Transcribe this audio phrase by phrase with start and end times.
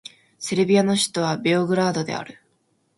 [0.39, 2.39] セルビアの首都はベオグラードである